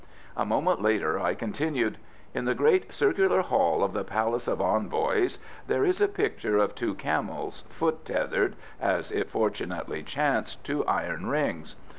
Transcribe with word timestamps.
A 0.35 0.47
moment 0.47 0.81
later 0.81 1.19
I 1.19 1.35
continued, 1.35 1.99
"In 2.33 2.45
the 2.45 2.55
great 2.55 2.91
Circular 2.91 3.43
Hall 3.43 3.83
of 3.83 3.93
the 3.93 4.03
Palace 4.03 4.47
of 4.47 4.59
Envoys 4.59 5.37
there 5.67 5.85
is 5.85 6.01
a 6.01 6.07
picture 6.07 6.57
of 6.57 6.73
two 6.73 6.95
camels, 6.95 7.63
foot 7.69 8.03
tethered, 8.03 8.55
as 8.79 9.11
it 9.11 9.29
fortunately 9.29 10.01
chanced, 10.01 10.63
to 10.63 10.83
iron 10.87 11.27
rings. 11.27 11.75